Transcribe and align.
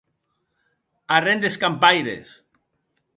Arren 1.17 1.39
d’escampaires! 1.45 2.27